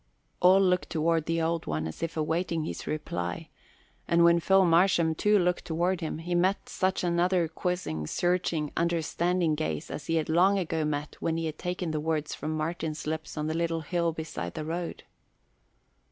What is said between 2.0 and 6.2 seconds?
if awaiting his reply; and when Phil Marsham, too, looked toward him,